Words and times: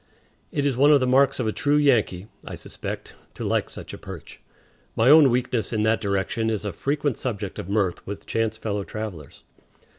It 0.51 0.65
is 0.65 0.75
one 0.75 0.91
of 0.91 0.99
the 0.99 1.05
marks 1.05 1.39
of 1.39 1.45
a 1.45 1.51
true 1.51 1.75
Yankee, 1.75 2.25
I 2.43 2.55
suspect, 2.55 3.13
to 3.35 3.43
like 3.43 3.69
such 3.69 3.93
a 3.93 3.99
perch. 3.99 4.41
My 4.95 5.11
own 5.11 5.29
weakness 5.29 5.71
in 5.71 5.83
that 5.83 6.01
direction 6.01 6.49
is 6.49 6.65
a 6.65 6.73
frequent 6.73 7.17
subject 7.17 7.59
of 7.59 7.69
mirth 7.69 8.07
with 8.07 8.25
chance 8.25 8.57
fellow 8.57 8.83
travelers. 8.83 9.43